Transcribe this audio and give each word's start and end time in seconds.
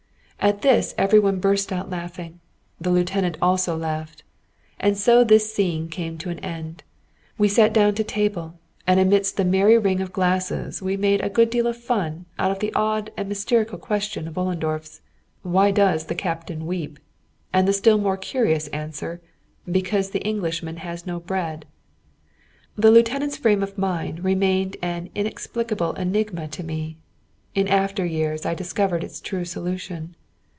At 0.43 0.63
this 0.63 0.95
every 0.97 1.19
one 1.19 1.39
burst 1.39 1.71
out 1.71 1.91
laughing. 1.91 2.39
The 2.79 2.89
lieutenant 2.89 3.37
also 3.43 3.77
laughed. 3.77 4.23
And 4.79 4.97
so 4.97 5.23
this 5.23 5.53
scene 5.53 5.87
came 5.87 6.17
to 6.17 6.31
an 6.31 6.39
end. 6.39 6.81
We 7.37 7.47
sat 7.47 7.73
down 7.73 7.93
to 7.93 8.03
table, 8.03 8.55
and 8.87 8.99
amidst 8.99 9.37
the 9.37 9.45
merry 9.45 9.77
ring 9.77 10.01
of 10.01 10.11
glasses 10.11 10.81
we 10.81 10.97
made 10.97 11.21
a 11.21 11.29
good 11.29 11.51
deal 11.51 11.67
of 11.67 11.77
fun 11.77 12.25
out 12.39 12.49
of 12.49 12.57
the 12.57 12.73
odd 12.73 13.11
and 13.15 13.29
mystical 13.29 13.77
question 13.77 14.27
of 14.27 14.33
Ollendorf's, 14.35 15.01
"Why 15.43 15.69
does 15.69 16.07
the 16.07 16.15
Captain 16.15 16.65
weep?" 16.65 16.97
and 17.53 17.67
the 17.67 17.71
still 17.73 17.99
more 17.99 18.17
curious 18.17 18.67
answer, 18.69 19.21
"Because 19.71 20.09
the 20.09 20.23
Englishman 20.25 20.77
has 20.77 21.05
no 21.05 21.19
bread." 21.19 21.67
The 22.75 22.89
lieutenant's 22.89 23.37
frame 23.37 23.61
of 23.61 23.77
mind 23.77 24.23
remained 24.23 24.75
an 24.81 25.11
inexplicable 25.13 25.93
enigma 25.93 26.47
to 26.47 26.63
me. 26.63 26.97
In 27.53 27.67
after 27.67 28.03
years 28.03 28.43
I 28.43 28.55
discovered 28.55 29.03
its 29.03 29.21
true 29.21 29.45
solution. 29.45 30.15